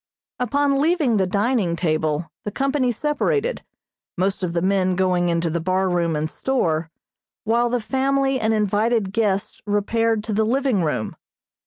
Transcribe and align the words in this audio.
Upon 0.39 0.81
leaving 0.81 1.17
the 1.17 1.27
dining 1.27 1.75
table, 1.75 2.31
the 2.43 2.49
company 2.49 2.91
separated, 2.91 3.63
most 4.17 4.41
of 4.43 4.53
the 4.53 4.61
men 4.63 4.95
going 4.95 5.29
into 5.29 5.47
the 5.51 5.61
bar 5.61 5.87
room 5.91 6.15
and 6.15 6.27
store, 6.27 6.89
while 7.43 7.69
the 7.69 7.79
family 7.79 8.39
and 8.39 8.51
invited 8.51 9.13
guests 9.13 9.61
repaired 9.67 10.23
to 10.23 10.33
the 10.33 10.43
living 10.43 10.83
room. 10.83 11.15